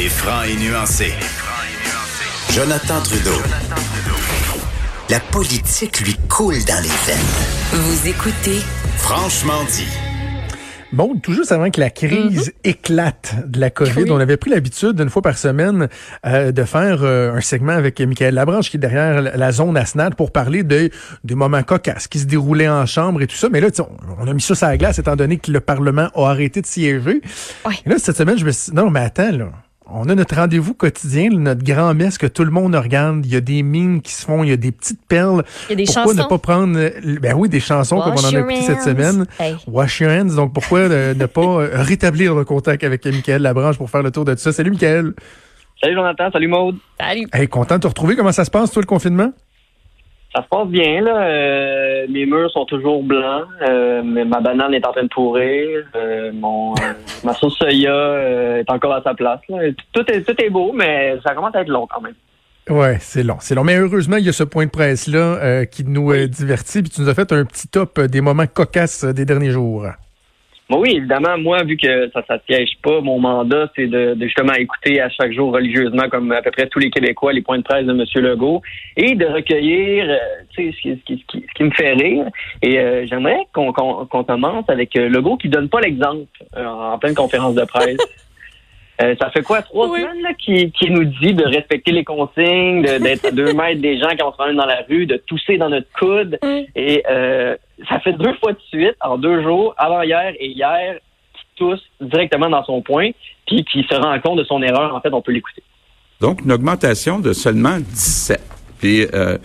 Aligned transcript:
Il 0.00 0.06
est 0.06 0.08
franc 0.08 0.44
et 0.44 0.56
nuancé. 0.56 1.12
Jonathan 2.54 3.02
Trudeau. 3.02 3.36
La 5.10 5.20
politique 5.20 6.00
lui 6.00 6.16
coule 6.26 6.54
dans 6.66 6.82
les 6.82 6.88
veines. 6.88 7.18
Vous 7.72 8.08
écoutez 8.08 8.60
Franchement 8.96 9.62
dit. 9.70 9.88
Bon, 10.92 11.18
tout 11.22 11.34
juste 11.34 11.52
avant 11.52 11.70
que 11.70 11.80
la 11.80 11.90
crise 11.90 12.54
éclate 12.64 13.46
de 13.46 13.60
la 13.60 13.68
COVID, 13.68 14.10
on 14.10 14.18
avait 14.18 14.38
pris 14.38 14.50
l'habitude 14.50 14.92
d'une 14.92 15.10
fois 15.10 15.20
par 15.20 15.36
semaine 15.36 15.88
euh, 16.24 16.50
de 16.50 16.64
faire 16.64 17.02
euh, 17.02 17.34
un 17.34 17.42
segment 17.42 17.72
avec 17.72 18.00
Michael 18.00 18.34
Labranche 18.34 18.70
qui 18.70 18.78
est 18.78 18.80
derrière 18.80 19.20
la, 19.20 19.52
zone 19.52 19.76
ASNAD 19.76 20.14
pour 20.14 20.32
parler 20.32 20.62
de, 20.62 20.88
des 21.24 21.34
moments 21.34 21.62
cocasses 21.62 22.08
qui 22.08 22.20
se 22.20 22.24
déroulaient 22.24 22.70
en 22.70 22.86
chambre 22.86 23.20
et 23.20 23.26
tout 23.26 23.36
ça. 23.36 23.50
Mais 23.50 23.60
là, 23.60 23.68
on, 23.80 24.24
on 24.24 24.26
a 24.26 24.32
mis 24.32 24.40
ça 24.40 24.54
sur 24.54 24.66
la 24.66 24.78
glace 24.78 24.98
étant 24.98 25.16
donné 25.16 25.36
que 25.36 25.52
le 25.52 25.60
Parlement 25.60 26.08
a 26.14 26.30
arrêté 26.30 26.62
de 26.62 26.66
siéger. 26.66 27.20
Ouais. 27.66 27.74
Et 27.84 27.90
là, 27.90 27.96
cette 27.98 28.16
semaine, 28.16 28.38
je 28.38 28.46
me 28.46 28.50
suis 28.50 28.70
dit, 28.70 28.76
non, 28.76 28.88
mais 28.88 29.00
attends, 29.00 29.32
là. 29.32 29.50
On 29.92 30.08
a 30.08 30.14
notre 30.14 30.36
rendez-vous 30.36 30.74
quotidien, 30.74 31.30
notre 31.30 31.64
grand-messe 31.64 32.16
que 32.16 32.26
tout 32.26 32.44
le 32.44 32.50
monde 32.50 32.74
regarde. 32.74 33.26
Il 33.26 33.32
y 33.32 33.36
a 33.36 33.40
des 33.40 33.62
mines 33.62 34.02
qui 34.02 34.12
se 34.12 34.24
font, 34.24 34.44
il 34.44 34.50
y 34.50 34.52
a 34.52 34.56
des 34.56 34.70
petites 34.70 35.04
perles. 35.06 35.42
Il 35.68 35.70
y 35.70 35.72
a 35.72 35.76
des 35.76 35.84
pourquoi 35.84 36.04
chansons. 36.04 36.22
ne 36.22 36.28
pas 36.28 36.38
prendre, 36.38 36.78
euh, 36.78 37.18
ben 37.20 37.34
oui, 37.34 37.48
des 37.48 37.60
chansons 37.60 38.00
comme 38.00 38.14
on 38.14 38.24
en 38.24 38.34
a 38.34 38.38
écouté 38.38 38.62
cette 38.62 38.82
semaine. 38.82 39.26
Hey. 39.38 39.56
Wash 39.66 40.00
your 40.00 40.10
hands. 40.10 40.36
Donc, 40.36 40.52
pourquoi 40.52 40.80
euh, 40.80 41.14
ne 41.14 41.26
pas 41.26 41.40
euh, 41.40 41.70
rétablir 41.72 42.34
le 42.34 42.44
contact 42.44 42.84
avec 42.84 43.04
Michael 43.04 43.42
Labranche 43.42 43.78
pour 43.78 43.90
faire 43.90 44.02
le 44.02 44.10
tour 44.10 44.24
de 44.24 44.34
tout 44.34 44.40
ça? 44.40 44.52
Salut, 44.52 44.70
Michael. 44.70 45.14
Salut 45.80 45.94
Jonathan, 45.94 46.30
salut 46.30 46.48
Maude. 46.48 46.76
Salut. 47.00 47.26
Hey, 47.32 47.48
content 47.48 47.76
de 47.76 47.80
te 47.80 47.86
retrouver. 47.86 48.14
Comment 48.14 48.32
ça 48.32 48.44
se 48.44 48.50
passe, 48.50 48.70
toi, 48.70 48.82
le 48.82 48.86
confinement? 48.86 49.32
Ça 50.34 50.42
se 50.44 50.48
passe 50.48 50.68
bien, 50.68 51.00
là. 51.00 51.22
Euh, 51.22 52.06
mes 52.08 52.24
murs 52.24 52.50
sont 52.52 52.64
toujours 52.64 53.02
blancs. 53.02 53.46
Euh, 53.62 54.02
ma 54.02 54.40
banane 54.40 54.72
est 54.74 54.86
en 54.86 54.92
train 54.92 55.02
de 55.02 55.08
pourrir. 55.08 55.84
Euh, 55.96 56.30
mon, 56.32 56.72
euh, 56.74 56.92
ma 57.24 57.34
sauce 57.34 57.56
soya 57.58 57.92
euh, 57.92 58.60
est 58.60 58.70
encore 58.70 58.94
à 58.94 59.02
sa 59.02 59.14
place. 59.14 59.40
Là. 59.48 59.58
Tout 59.92 60.04
est, 60.08 60.22
tout 60.22 60.40
est 60.40 60.50
beau, 60.50 60.72
mais 60.72 61.18
ça 61.26 61.34
commence 61.34 61.54
à 61.56 61.62
être 61.62 61.68
long 61.68 61.88
quand 61.92 62.00
même. 62.00 62.14
Ouais, 62.68 62.98
c'est 63.00 63.24
long, 63.24 63.38
c'est 63.40 63.56
long. 63.56 63.64
Mais 63.64 63.76
heureusement, 63.76 64.18
il 64.18 64.24
y 64.24 64.28
a 64.28 64.32
ce 64.32 64.44
point 64.44 64.66
de 64.66 64.70
presse-là 64.70 65.18
euh, 65.18 65.64
qui 65.64 65.82
nous 65.82 66.14
divertit. 66.28 66.82
Puis 66.82 66.92
tu 66.92 67.00
nous 67.00 67.08
as 67.08 67.14
fait 67.14 67.32
un 67.32 67.44
petit 67.44 67.66
top 67.66 68.00
des 68.00 68.20
moments 68.20 68.46
cocasses 68.46 69.04
des 69.04 69.24
derniers 69.24 69.50
jours. 69.50 69.86
Oui, 70.72 70.90
évidemment, 70.96 71.36
moi, 71.36 71.64
vu 71.64 71.76
que 71.76 72.10
ça 72.10 72.22
ne 72.28 72.38
siège 72.48 72.78
pas, 72.82 73.00
mon 73.00 73.18
mandat, 73.18 73.70
c'est 73.74 73.88
de, 73.88 74.14
de 74.14 74.24
justement 74.24 74.52
écouter 74.52 75.00
à 75.00 75.08
chaque 75.08 75.32
jour 75.32 75.52
religieusement, 75.52 76.08
comme 76.08 76.30
à 76.30 76.42
peu 76.42 76.52
près 76.52 76.68
tous 76.68 76.78
les 76.78 76.90
Québécois, 76.90 77.32
les 77.32 77.42
points 77.42 77.58
de 77.58 77.64
presse 77.64 77.86
de 77.86 77.92
M. 77.92 78.04
Legault, 78.24 78.62
et 78.96 79.16
de 79.16 79.26
recueillir 79.26 80.06
euh, 80.08 80.16
ce, 80.54 80.60
qui, 80.60 80.72
ce, 80.72 81.04
qui, 81.04 81.18
ce, 81.18 81.26
qui, 81.26 81.44
ce 81.48 81.54
qui 81.54 81.64
me 81.64 81.70
fait 81.70 81.92
rire. 81.94 82.26
Et 82.62 82.78
euh, 82.78 83.04
j'aimerais 83.06 83.46
qu'on 83.52 83.72
commence 83.72 84.68
avec 84.68 84.94
euh, 84.96 85.08
Legault 85.08 85.36
qui 85.38 85.48
donne 85.48 85.68
pas 85.68 85.80
l'exemple 85.80 86.26
euh, 86.56 86.64
en 86.64 86.98
pleine 86.98 87.14
conférence 87.14 87.54
de 87.54 87.64
presse. 87.64 87.98
Euh, 89.02 89.14
ça 89.20 89.30
fait 89.30 89.42
quoi, 89.42 89.62
trois 89.62 89.88
Oui. 89.88 90.00
semaines 90.00 90.22
là, 90.22 90.34
qui, 90.34 90.70
qui 90.72 90.90
nous 90.90 91.04
dit 91.04 91.32
de 91.32 91.44
respecter 91.44 91.90
les 91.92 92.04
consignes, 92.04 92.82
de- 92.82 92.98
d'être 93.02 93.24
à 93.26 93.30
deux 93.30 93.52
mètres 93.54 93.80
des 93.80 93.98
gens 93.98 94.08
quand 94.18 94.28
on 94.28 94.30
se 94.32 94.36
promène 94.36 94.56
dans 94.56 94.66
la 94.66 94.82
rue, 94.88 95.06
de 95.06 95.16
tousser 95.16 95.56
dans 95.56 95.68
notre 95.70 95.86
coude? 95.98 96.38
Mm. 96.42 96.60
Et 96.76 97.02
euh, 97.10 97.56
ça 97.88 97.98
fait 98.00 98.12
deux 98.12 98.34
fois 98.34 98.52
de 98.52 98.60
suite, 98.68 98.96
en 99.00 99.16
deux 99.16 99.42
jours, 99.42 99.74
avant-hier 99.78 100.34
et 100.38 100.48
hier, 100.48 100.96
qui 101.34 101.40
tousse 101.56 101.82
directement 102.00 102.50
dans 102.50 102.64
son 102.64 102.82
point, 102.82 103.10
puis 103.46 103.64
qui 103.64 103.84
se 103.90 103.94
rend 103.94 104.18
compte 104.20 104.38
de 104.38 104.44
son 104.44 104.62
erreur. 104.62 104.94
En 104.94 105.00
fait, 105.00 105.12
on 105.12 105.22
peut 105.22 105.32
l'écouter. 105.32 105.62
Donc, 106.20 106.42
une 106.44 106.52
augmentation 106.52 107.18
de 107.18 107.32
seulement 107.32 107.78
17. 107.78 108.40
Puis, 108.80 109.06
euh, 109.14 109.38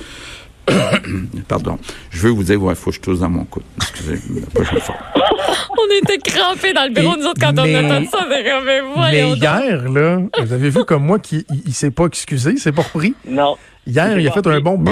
pardon, 1.48 1.78
je 2.10 2.20
veux 2.22 2.32
vous 2.32 2.44
dire, 2.44 2.60
il 2.70 2.76
faut 2.76 2.90
que 2.90 2.96
je 2.96 3.02
tousse 3.02 3.20
dans 3.20 3.30
mon 3.30 3.46
coude. 3.46 3.64
Excusez, 3.78 4.20
la 4.40 4.48
prochaine 4.48 4.80
fois. 4.80 4.96
On 5.78 6.04
était 6.04 6.18
crampés 6.18 6.74
dans 6.74 6.86
le 6.86 6.94
bureau, 6.94 7.16
Et- 7.16 7.20
nous 7.20 7.26
autres, 7.28 7.40
quand 7.40 7.54
mais- 7.54 7.76
on 7.76 7.80
a 7.80 7.86
entendu 7.86 8.08
ça. 8.08 8.26
Mais, 8.30 8.82
mais 9.12 9.30
hier, 9.34 9.90
là, 9.90 10.20
vous 10.44 10.54
avez 10.54 10.70
vu 10.70 10.84
comme 10.86 11.06
moi 11.06 11.20
qu'il 11.20 11.44
il, 11.52 11.62
il 11.68 11.74
s'est 11.74 11.92
pas 11.92 12.06
excusé, 12.06 12.52
il 12.52 12.58
s'est 12.60 12.72
pas 12.72 12.82
repris? 12.82 13.14
Non. 13.28 13.56
Hier, 13.88 14.18
il 14.20 14.28
a 14.28 14.32
fait 14.32 14.48
un 14.48 14.60
bon 14.62 14.84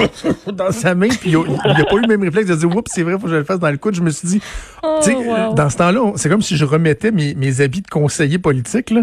dans 0.54 0.72
sa 0.72 0.94
main, 0.94 1.08
puis 1.08 1.32
il 1.32 1.36
a, 1.36 1.40
il 1.48 1.82
a 1.82 1.86
pas 1.86 1.96
eu 1.96 2.02
le 2.02 2.08
même 2.08 2.22
réflexe 2.22 2.48
de 2.48 2.56
dire 2.56 2.76
Oups, 2.76 2.92
c'est 2.94 3.02
vrai, 3.02 3.14
faut 3.14 3.22
que 3.26 3.30
je 3.30 3.36
le 3.38 3.44
fasse 3.44 3.60
dans 3.60 3.72
le 3.72 3.78
coude. 3.78 3.96
Je 3.96 4.02
me 4.04 4.12
suis 4.12 4.28
dit, 4.28 4.42
Oh, 4.84 5.00
tu 5.04 5.10
sais, 5.10 5.16
wow. 5.16 5.56
dans 5.56 5.70
ce 5.72 5.78
temps-là, 5.78 6.12
c'est 6.16 6.30
comme 6.30 6.44
si 6.44 6.56
je 6.56 6.66
remettais 6.66 7.12
mes, 7.12 7.34
mes 7.34 7.62
habits 7.62 7.82
de 7.82 7.88
conseiller 7.90 8.38
politique, 8.38 8.92
là, 8.92 9.02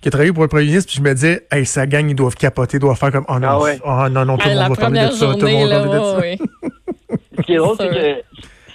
qui 0.00 0.08
a 0.08 0.10
travaillé 0.10 0.32
pour 0.32 0.42
le 0.42 0.48
premier 0.48 0.64
ministre, 0.66 0.90
puis 0.92 0.98
je 1.02 1.08
me 1.08 1.12
disais, 1.14 1.46
hey, 1.50 1.66
sa 1.66 1.86
gang, 1.86 2.08
ils 2.08 2.14
doivent 2.14 2.36
capoter, 2.36 2.76
ils 2.76 2.80
doivent 2.80 2.98
faire 2.98 3.12
comme, 3.12 3.26
oh 3.28 3.38
non, 3.38 3.48
Ah 3.50 3.58
ouais. 3.60 3.78
oh 3.84 4.08
non, 4.10 4.24
non, 4.24 4.36
tout 4.38 4.48
le 4.48 4.54
monde 4.54 4.68
va 4.68 4.76
parler 4.76 5.00
de 5.06 5.10
ça, 5.12 5.26
tout 5.34 5.46
le 5.46 5.52
monde 5.52 5.68
va 5.70 5.80
parler 5.80 5.98
de 5.98 6.04
ça. 6.04 6.18
ouais. 6.18 6.38
Ce 7.38 7.42
qui 7.42 7.52
est 7.52 7.56
drôle, 7.56 7.76
c'est 7.78 7.88
que 7.88 8.22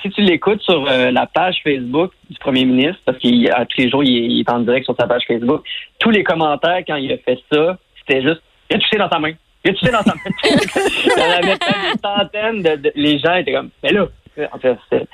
si 0.01 0.09
tu 0.09 0.21
l'écoutes 0.21 0.61
sur 0.61 0.85
euh, 0.89 1.11
la 1.11 1.25
page 1.27 1.57
Facebook 1.63 2.11
du 2.29 2.37
premier 2.39 2.65
ministre, 2.65 2.99
parce 3.05 3.17
qu'à 3.19 3.65
tous 3.65 3.77
les 3.81 3.89
jours, 3.89 4.03
il 4.03 4.17
est, 4.17 4.25
il 4.27 4.39
est 4.41 4.49
en 4.49 4.59
direct 4.59 4.85
sur 4.85 4.95
sa 4.99 5.07
page 5.07 5.21
Facebook, 5.27 5.63
tous 5.99 6.09
les 6.09 6.23
commentaires 6.23 6.81
quand 6.87 6.95
il 6.95 7.11
a 7.13 7.17
fait 7.17 7.39
ça, 7.51 7.77
c'était 7.99 8.21
juste 8.21 8.41
Il 8.69 8.75
a 8.75 8.79
touché 8.79 8.97
dans 8.97 9.09
sa 9.09 9.19
main. 9.19 9.31
Il 9.63 9.71
a 9.71 9.73
touché 9.73 9.91
dans 9.91 10.01
sa 10.03 10.13
main. 10.13 10.21
Il 10.43 11.11
y 11.11 11.23
en 11.23 11.31
avait 11.37 11.57
des 11.57 12.01
centaines 12.03 12.63
de, 12.63 12.81
de- 12.81 12.91
Les 12.95 13.19
gens 13.19 13.35
étaient 13.35 13.53
comme 13.53 13.69
Mais 13.81 13.91
là, 13.93 14.07
en 14.51 14.59
fait, 14.59 14.75
c'était 14.89 15.05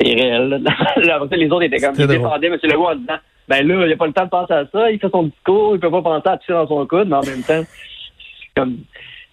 ça, 0.00 1.36
les 1.36 1.46
autres 1.50 1.62
étaient 1.62 1.78
comme 1.78 1.94
Ils 1.98 2.06
défendaient 2.06 2.48
M. 2.48 2.58
Legault 2.62 2.86
en 2.88 2.94
disant 2.96 3.18
Ben 3.48 3.66
là, 3.66 3.86
il 3.86 3.90
n'a 3.90 3.96
pas 3.96 4.06
le 4.06 4.12
temps 4.12 4.24
de 4.24 4.30
penser 4.30 4.52
à 4.52 4.66
ça, 4.70 4.90
il 4.90 4.98
fait 4.98 5.10
son 5.10 5.24
discours, 5.24 5.74
il 5.74 5.80
peut 5.80 5.90
pas 5.90 6.02
penser 6.02 6.28
à 6.28 6.36
toucher 6.36 6.52
dans 6.52 6.68
son 6.68 6.86
coude, 6.86 7.08
mais 7.08 7.16
en 7.16 7.22
même 7.22 7.42
temps, 7.42 7.62
c'est 7.64 8.54
comme 8.54 8.78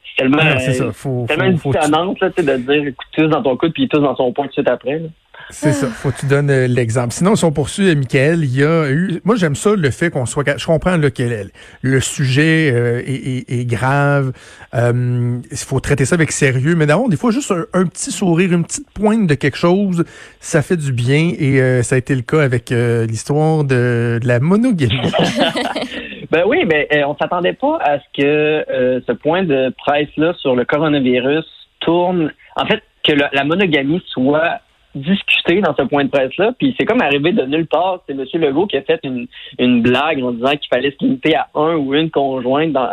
c'est 0.06 0.24
tellement, 0.24 0.38
Ah, 0.42 0.60
ça, 0.60 0.92
faut, 0.94 1.26
tellement 1.28 1.44
faut, 1.44 1.50
une 1.52 1.58
faut, 1.58 1.72
dissonance 1.74 2.20
là, 2.22 2.30
tu 2.30 2.44
sais, 2.44 2.58
de 2.58 2.58
dire 2.64 2.88
écoute, 2.88 3.08
tous 3.12 3.28
dans 3.28 3.44
ton 3.44 3.58
coude, 3.58 3.74
puis 3.74 3.84
il 3.84 3.90
touche 3.90 4.02
dans 4.02 4.16
son 4.16 4.32
poing 4.32 4.46
tout 4.46 4.50
de 4.50 4.54
suite 4.54 4.70
après. 4.70 5.00
là. 5.00 5.08
C'est 5.52 5.74
ça, 5.74 5.88
faut 5.88 6.10
que 6.12 6.20
tu 6.20 6.26
donnes 6.26 6.50
euh, 6.50 6.68
l'exemple. 6.68 7.14
Sinon, 7.14 7.36
si 7.36 7.46
on 7.46 7.52
poursuit, 7.52 7.90
euh, 7.90 7.96
Michael, 7.96 8.44
il 8.44 8.56
y 8.60 8.64
a 8.64 8.90
eu... 8.90 9.22
Moi, 9.24 9.36
j'aime 9.36 9.56
ça, 9.56 9.76
le 9.76 9.90
fait 9.92 10.10
qu'on 10.10 10.26
soit... 10.26 10.58
Je 10.58 10.66
comprends 10.66 10.98
là, 10.98 11.12
que 11.12 11.24
le, 11.24 11.50
le 11.82 12.00
sujet 12.02 12.72
euh, 12.74 13.00
est, 13.06 13.14
est- 13.50 13.60
est 13.62 13.66
grave. 13.66 14.32
Euh, 14.74 15.38
Il 15.52 15.58
faut 15.58 15.80
traiter 15.80 16.06
ça 16.06 16.16
avec 16.16 16.32
sérieux. 16.32 16.76
Mais 16.76 16.88
d'abord, 16.88 17.10
des 17.10 17.18
fois, 17.18 17.32
juste 17.32 17.52
un, 17.52 17.66
un 17.74 17.86
petit 17.86 18.12
sourire, 18.12 18.52
une 18.54 18.64
petite 18.64 18.90
pointe 18.92 19.28
de 19.28 19.36
quelque 19.36 19.58
chose, 19.58 20.04
ça 20.40 20.62
fait 20.62 20.78
du 20.78 20.92
bien. 20.92 21.32
Et 21.38 21.62
euh, 21.62 21.84
ça 21.84 21.96
a 21.96 21.98
été 22.00 22.16
le 22.16 22.22
cas 22.24 22.42
avec 22.42 22.72
euh, 22.72 23.06
l'histoire 23.06 23.64
de, 23.64 24.20
de 24.22 24.28
la 24.28 24.40
monogamie. 24.40 25.00
Ben 26.32 26.44
oui, 26.48 26.66
mais 26.66 26.88
on 27.06 27.16
s'attendait 27.16 27.54
pas 27.54 27.78
à 27.82 28.00
ce 28.00 28.04
que 28.22 28.26
euh, 28.26 29.00
ce 29.08 29.12
point 29.14 29.44
de 29.44 29.72
presse-là 29.78 30.34
sur 30.42 30.56
le 30.56 30.66
coronavirus 30.66 31.46
tourne. 31.82 32.34
En 32.56 32.66
fait, 32.66 32.82
que 33.08 33.14
le- 33.14 33.30
la 33.32 33.44
monogamie 33.44 34.02
soit 34.08 34.60
discutée 34.96 35.62
dans 35.62 35.76
ce 35.76 35.84
point 35.84 36.06
de 36.06 36.10
presse-là. 36.10 36.54
Puis 36.58 36.74
c'est 36.80 36.86
comme 36.86 37.02
arrivé 37.02 37.32
de 37.32 37.44
nulle 37.44 37.68
part. 37.68 38.02
C'est 38.08 38.14
M. 38.14 38.26
Legault 38.42 38.68
qui 38.68 38.78
a 38.78 38.82
fait 38.82 39.00
une, 39.04 39.28
une 39.60 39.82
blague 39.82 40.24
en 40.24 40.32
disant 40.32 40.52
qu'il 40.52 40.70
fallait 40.74 40.92
se 40.92 41.04
limiter 41.06 41.36
à 41.36 41.48
un 41.54 41.76
ou 41.76 41.94
une 41.94 42.10
conjointe 42.10 42.72
dans, 42.72 42.90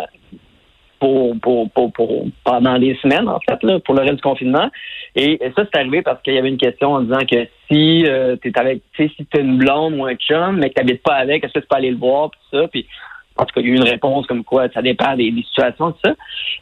pour, 1.03 1.35
pour, 1.41 1.93
pour, 1.93 2.27
pendant 2.45 2.79
des 2.79 2.95
semaines, 3.03 3.29
en 3.29 3.41
fait, 3.41 3.61
là, 3.65 3.81
pour 3.81 3.95
le 3.95 4.03
reste 4.03 4.17
du 4.17 4.23
confinement. 4.23 4.71
Et, 5.17 5.41
ça, 5.57 5.65
c'est 5.65 5.79
arrivé 5.81 6.01
parce 6.03 6.23
qu'il 6.23 6.35
y 6.35 6.39
avait 6.39 6.49
une 6.49 6.59
question 6.59 6.93
en 6.93 7.01
disant 7.01 7.25
que 7.29 7.49
si 7.71 8.07
euh, 8.07 8.37
t'es 8.37 8.57
avec, 8.57 8.83
si 8.97 9.11
t'as 9.31 9.41
une 9.41 9.59
blonde 9.59 9.95
ou 9.95 10.05
un 10.05 10.15
chum, 10.15 10.59
mais 10.59 10.69
que 10.71 10.75
t'habites 10.75 11.03
pas 11.03 11.15
avec, 11.15 11.43
est-ce 11.43 11.55
que 11.55 11.59
tu 11.59 11.67
peux 11.67 11.77
aller 11.77 11.91
le 11.91 11.97
voir, 11.97 12.31
puis 12.31 12.41
ça, 12.53 12.69
puis 12.69 12.87
en 13.37 13.45
tout 13.45 13.55
cas, 13.55 13.61
il 13.61 13.67
y 13.67 13.71
a 13.71 13.73
eu 13.73 13.77
une 13.77 13.83
réponse 13.89 14.27
comme 14.27 14.45
quoi 14.45 14.69
ça 14.75 14.83
dépend 14.83 15.17
des, 15.17 15.31
des 15.31 15.43
situations, 15.43 15.93
tout 15.93 15.99
ça. 16.05 16.13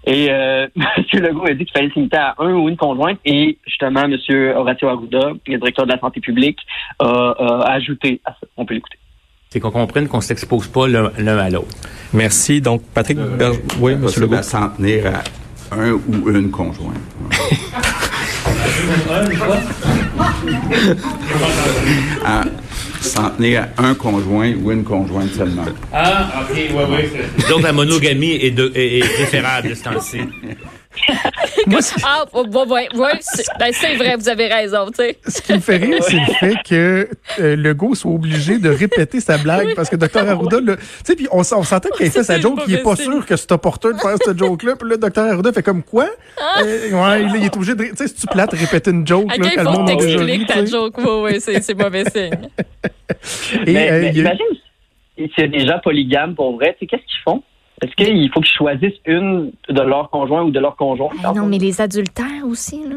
Et 0.06 0.28
euh, 0.30 0.66
M. 0.76 1.04
Legault 1.20 1.46
a 1.46 1.54
dit 1.54 1.64
qu'il 1.64 1.72
fallait 1.72 1.88
se 1.90 1.94
limiter 1.94 2.16
à 2.16 2.34
un 2.38 2.52
ou 2.54 2.68
une 2.68 2.76
conjointe. 2.76 3.18
Et 3.24 3.58
justement, 3.66 4.02
M. 4.04 4.16
Horacio 4.56 4.88
Arruda, 4.88 5.30
le 5.46 5.58
directeur 5.58 5.86
de 5.86 5.92
la 5.92 5.98
santé 6.00 6.20
publique, 6.20 6.58
a, 6.98 7.04
a 7.06 7.72
ajouté 7.72 8.20
à 8.24 8.30
ça. 8.30 8.46
On 8.56 8.64
peut 8.64 8.74
l'écouter. 8.74 8.96
C'est 9.50 9.58
qu'on 9.60 9.70
comprenne 9.72 10.06
qu'on 10.06 10.20
s'expose 10.20 10.68
pas 10.68 10.86
l'un 10.86 11.38
à 11.38 11.50
l'autre. 11.50 11.76
Merci. 12.14 12.60
Donc, 12.60 12.82
Patrick 12.94 13.18
Ber- 13.18 13.50
Oui, 13.80 13.92
M. 13.92 14.06
Legault. 14.20 14.34
à 14.36 14.42
s'en 14.42 14.68
tenir 14.68 15.06
à 15.06 15.76
un 15.76 15.92
ou 15.92 16.30
une 16.30 16.50
conjointe. 16.50 16.94
à 22.24 22.44
s'en 23.00 23.30
tenir 23.30 23.68
à 23.76 23.86
un 23.86 23.94
conjoint 23.94 24.52
ou 24.62 24.70
une 24.72 24.84
conjointe 24.84 25.32
seulement. 25.32 25.64
Ah, 25.92 26.42
ok, 26.42 26.56
ouais, 26.56 26.84
ouais. 26.84 27.10
Donc 27.48 27.62
la 27.62 27.72
monogamie 27.72 28.32
est, 28.32 28.50
de, 28.50 28.70
est, 28.74 28.98
est 28.98 29.14
préférable 29.14 29.70
de 29.70 29.74
ce 29.74 29.82
temps-ci. 29.84 30.18
Moi, 31.66 31.80
Ah, 32.04 32.24
ouais, 32.34 32.48
ouais, 32.66 32.88
ouais, 32.96 33.12
c'est 33.20 33.44
ben, 33.58 33.72
c'est 33.72 33.94
vrai, 33.96 34.16
vous 34.16 34.28
avez 34.28 34.48
raison, 34.48 34.86
tu 34.86 34.96
sais. 34.96 35.18
ce 35.26 35.40
qui 35.40 35.52
me 35.52 35.60
fait 35.60 35.76
rire, 35.76 36.02
c'est 36.02 36.16
le 36.16 36.34
fait 36.38 36.54
que 36.68 37.08
euh, 37.38 37.56
Legault 37.56 37.94
soit 37.94 38.10
obligé 38.10 38.58
de 38.58 38.68
répéter 38.70 39.20
sa 39.20 39.38
blague 39.38 39.74
parce 39.76 39.88
que 39.88 39.96
Dr. 39.96 40.28
Arruda, 40.28 40.58
sais, 41.04 41.14
puis 41.16 41.28
on, 41.30 41.38
on 41.40 41.42
s'entend 41.44 41.88
qu'il 41.90 42.06
a 42.06 42.10
fait 42.10 42.24
sa 42.24 42.40
joke, 42.40 42.60
le 42.66 42.68
il 42.72 42.74
est 42.74 42.82
pas 42.82 42.96
sûr 42.96 43.24
que 43.24 43.36
c'est 43.36 43.52
opportun 43.52 43.92
de 43.92 43.98
faire 43.98 44.16
cette 44.24 44.38
joke-là. 44.38 44.76
Puis 44.76 44.90
là, 44.90 44.96
Dr. 44.96 45.20
Arruda 45.22 45.52
fait 45.52 45.62
comme 45.62 45.82
quoi? 45.82 46.08
Ah! 46.38 46.62
Euh, 46.62 46.90
ouais, 46.90 47.22
là, 47.22 47.32
il 47.36 47.44
est 47.44 47.56
obligé 47.56 47.74
de. 47.74 47.84
Tu 47.84 47.96
sais, 47.96 48.08
si 48.08 48.14
tu 48.14 48.26
plates, 48.26 48.52
répéter 48.52 48.90
une 48.90 49.06
joke, 49.06 49.30
À 49.30 49.36
là, 49.36 49.44
le 49.44 49.50
faut 49.50 50.24
tu 50.26 50.46
ta 50.46 50.64
joke? 50.66 50.98
Ouais, 50.98 51.20
ouais, 51.20 51.40
c'est 51.40 51.60
c'est 51.62 51.74
mauvais 51.74 52.04
signe. 52.10 52.48
Et, 53.66 53.72
mais, 53.72 53.90
euh, 53.90 54.00
mais 54.00 54.08
il 54.08 54.16
y 54.16 54.20
a- 54.20 54.22
imagine 54.22 54.46
s'il 55.16 55.30
y 55.38 55.42
a 55.42 55.46
des 55.48 55.66
gens 55.66 55.78
polygames 55.82 56.34
pour 56.34 56.56
vrai, 56.56 56.74
tu 56.78 56.80
sais, 56.80 56.86
qu'est-ce 56.86 57.02
qu'ils 57.02 57.22
font? 57.24 57.42
Est-ce 57.82 57.92
qu'il 57.96 58.30
faut 58.32 58.40
qu'ils 58.40 58.56
choisissent 58.56 59.00
une 59.06 59.52
de 59.68 59.80
leurs 59.82 60.10
conjoints 60.10 60.42
ou 60.42 60.50
de 60.50 60.60
leurs 60.60 60.76
conjoints? 60.76 61.08
Ah 61.24 61.32
non, 61.34 61.46
mais 61.46 61.58
les 61.58 61.80
adultères 61.80 62.44
aussi, 62.46 62.82
là. 62.88 62.96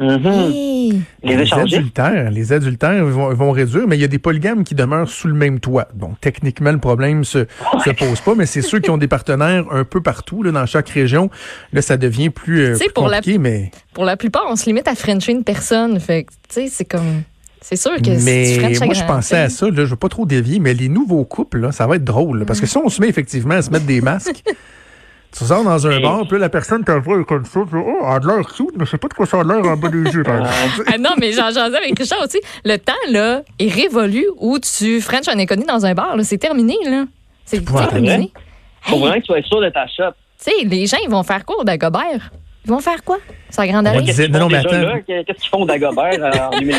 Mhm. 0.00 0.26
Hey. 0.52 1.00
Les 1.22 1.52
adultères, 1.54 2.30
les 2.30 2.52
adultères 2.52 3.04
vont, 3.04 3.32
vont 3.34 3.52
réduire, 3.52 3.86
mais 3.86 3.96
il 3.96 4.00
y 4.00 4.04
a 4.04 4.08
des 4.08 4.18
polygames 4.18 4.64
qui 4.64 4.74
demeurent 4.74 5.08
sous 5.08 5.28
le 5.28 5.34
même 5.34 5.60
toit. 5.60 5.86
Donc, 5.94 6.20
techniquement, 6.20 6.72
le 6.72 6.78
problème 6.78 7.22
se, 7.22 7.46
se 7.84 7.90
pose 7.90 8.20
pas, 8.20 8.34
mais 8.34 8.46
c'est 8.46 8.62
ceux 8.62 8.80
qui 8.80 8.90
ont 8.90 8.98
des 8.98 9.06
partenaires 9.06 9.64
un 9.70 9.84
peu 9.84 10.00
partout, 10.00 10.42
là, 10.42 10.50
dans 10.50 10.66
chaque 10.66 10.88
région. 10.88 11.30
Là, 11.72 11.82
ça 11.82 11.96
devient 11.98 12.30
plus, 12.30 12.62
euh, 12.62 12.76
plus 12.78 12.90
pour 12.92 13.06
la- 13.08 13.18
compliqué, 13.18 13.38
mais, 13.38 13.70
Pour 13.94 14.04
la 14.04 14.16
plupart, 14.16 14.46
on 14.48 14.56
se 14.56 14.66
limite 14.66 14.88
à 14.88 14.96
Frencher 14.96 15.32
une 15.32 15.44
personne. 15.44 16.00
Fait 16.00 16.24
que, 16.24 16.30
tu 16.32 16.38
sais, 16.48 16.66
c'est 16.68 16.84
comme. 16.86 17.22
C'est 17.62 17.76
sûr 17.76 17.96
que 18.02 18.18
si 18.18 18.24
mais 18.24 18.44
tu 18.54 18.60
French 18.60 18.80
moi, 18.80 18.94
je 18.94 19.04
pensais 19.04 19.36
à 19.38 19.48
ça, 19.48 19.66
là, 19.66 19.72
je 19.76 19.90
veux 19.90 19.96
pas 19.96 20.08
trop 20.08 20.26
dévier, 20.26 20.58
mais 20.58 20.74
les 20.74 20.88
nouveaux 20.88 21.24
couples, 21.24 21.58
là, 21.60 21.72
ça 21.72 21.86
va 21.86 21.96
être 21.96 22.04
drôle, 22.04 22.40
là, 22.40 22.44
parce 22.44 22.60
que 22.60 22.66
si 22.66 22.76
on 22.76 22.88
se 22.88 23.00
met 23.00 23.08
effectivement 23.08 23.54
à 23.54 23.62
se 23.62 23.70
mettre 23.70 23.86
des 23.86 24.00
masques, 24.00 24.42
tu 25.32 25.44
sors 25.44 25.64
dans 25.64 25.86
un 25.86 26.00
bar, 26.00 26.26
puis 26.28 26.38
la 26.38 26.48
personne 26.48 26.84
te 26.84 26.90
voit 26.92 27.22
comme 27.24 27.44
ça, 27.44 27.60
puis, 27.70 27.80
oh, 27.80 27.98
elle 28.02 28.16
a 28.16 28.18
de 28.20 28.26
l'air 28.26 28.46
cute, 28.46 28.76
mais 28.76 28.84
je 28.84 28.90
sais 28.90 28.98
pas 28.98 29.08
de 29.08 29.14
quoi 29.14 29.26
ça 29.26 29.40
a 29.40 29.44
l'air 29.44 29.64
en 29.64 29.76
bas 29.76 29.88
des 29.88 29.98
yeux, 30.10 30.20
exemple. 30.20 30.84
Ah 30.92 30.98
non, 30.98 31.10
mais 31.18 31.32
j'en 31.32 31.50
jasais 31.50 31.76
avec 31.76 31.96
Richard 31.98 32.22
aussi. 32.22 32.40
Le 32.64 32.76
temps, 32.76 32.92
là, 33.10 33.42
est 33.58 33.68
révolu 33.72 34.26
où 34.38 34.58
tu 34.58 35.00
French 35.00 35.28
un 35.28 35.38
inconnu 35.38 35.64
dans 35.64 35.86
un 35.86 35.94
bar. 35.94 36.16
là. 36.16 36.24
C'est 36.24 36.38
terminé, 36.38 36.76
là. 36.84 37.04
C'est 37.44 37.64
terminé. 37.64 38.32
Faut 38.82 38.96
Hey, 38.96 39.00
vraiment 39.00 39.14
que 39.14 39.20
tu 39.20 39.26
sois 39.26 39.42
sûr 39.42 39.60
de 39.60 39.68
ta 39.68 39.86
shop. 39.86 40.12
tu 40.44 40.50
sais, 40.50 40.64
les 40.66 40.86
gens, 40.86 40.96
ils 41.04 41.10
vont 41.10 41.22
faire 41.22 41.44
quoi 41.44 41.60
au 41.60 41.64
Dagobert? 41.64 42.30
Ils 42.64 42.70
vont 42.70 42.78
faire 42.78 43.02
quoi? 43.02 43.18
Ça 43.50 43.66
grande 43.66 43.86
allée? 43.88 44.02
disait- 44.02 44.28
non, 44.28 44.48
mais 44.48 44.58
attends. 44.58 44.70
Qu'est-ce 45.06 45.40
qu'ils 45.40 45.50
font 45.50 45.62
au 45.62 45.66
Dagobert 45.66 46.12
euh, 46.20 46.30
en 46.30 46.58
2020? 46.58 46.78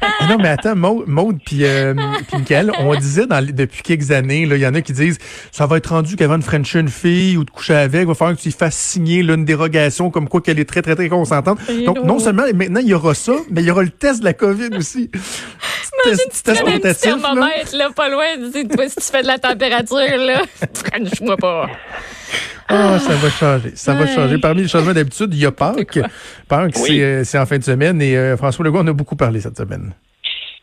Ah 0.00 0.06
Non, 0.28 0.38
mais 0.38 0.48
attends, 0.48 0.76
Maud, 0.76 1.04
Maud 1.08 1.38
puis 1.44 1.64
euh, 1.64 1.94
Michael, 2.32 2.70
on 2.78 2.94
disait 2.94 3.26
dans, 3.26 3.44
depuis 3.44 3.82
quelques 3.82 4.12
années, 4.12 4.46
là, 4.46 4.54
il 4.56 4.62
y 4.62 4.66
en 4.66 4.74
a 4.74 4.80
qui 4.82 4.92
disent 4.92 5.18
ça 5.50 5.66
va 5.66 5.78
être 5.78 5.88
rendu 5.88 6.14
qu'avant 6.16 6.38
de 6.38 6.44
frencher 6.44 6.78
une 6.78 6.88
fille 6.88 7.36
ou 7.36 7.44
de 7.44 7.50
coucher 7.50 7.74
avec, 7.74 8.02
il 8.02 8.06
va 8.06 8.14
falloir 8.14 8.36
que 8.36 8.40
tu 8.42 8.48
y 8.48 8.52
fasses 8.52 8.76
signer 8.76 9.22
là, 9.24 9.34
une 9.34 9.44
dérogation 9.44 10.10
comme 10.10 10.28
quoi 10.28 10.40
qu'elle 10.40 10.60
est 10.60 10.64
très, 10.64 10.80
très, 10.80 10.94
très 10.94 11.08
consentante. 11.08 11.58
Donc, 11.84 12.02
non 12.04 12.18
seulement 12.20 12.44
maintenant, 12.54 12.80
il 12.80 12.88
y 12.88 12.94
aura 12.94 13.14
ça, 13.14 13.32
mais 13.50 13.62
il 13.62 13.66
y 13.66 13.70
aura 13.70 13.82
le 13.82 13.90
test 13.90 14.20
de 14.20 14.24
la 14.24 14.32
COVID 14.32 14.76
aussi. 14.76 15.10
Test 16.04 16.42
Tu 16.44 16.64
mets 16.64 16.74
un 16.74 16.78
petit 16.78 17.00
thermomètre, 17.00 17.76
là, 17.76 17.88
pas 17.94 18.08
loin. 18.08 18.24
Tu 18.36 18.50
sais, 18.52 18.68
toi, 18.68 18.88
si 18.88 18.96
tu 18.96 19.02
fais 19.12 19.22
de 19.22 19.26
la 19.26 19.38
température, 19.38 19.96
là, 19.98 20.42
French-moi 20.74 21.36
pas. 21.36 21.66
Ah, 22.68 22.98
ça 22.98 23.14
va 23.14 23.28
changer. 23.30 23.72
Ça 23.74 23.94
va 23.94 24.06
changer. 24.06 24.38
Parmi 24.38 24.62
les 24.62 24.68
changements 24.68 24.92
d'habitude, 24.92 25.34
il 25.34 25.40
y 25.40 25.46
a 25.46 25.50
Pâques. 25.52 25.98
Pâques, 26.48 26.72
Oui. 26.76 26.82
c'est, 26.86 27.02
euh, 27.02 27.24
c'est 27.24 27.38
en 27.38 27.46
fin 27.46 27.58
de 27.58 27.64
semaine 27.64 28.00
et 28.00 28.16
euh, 28.16 28.36
François 28.36 28.64
Legault 28.64 28.78
en 28.80 28.86
a 28.86 28.92
beaucoup 28.92 29.16
parlé 29.16 29.40
cette 29.40 29.56
semaine. 29.56 29.92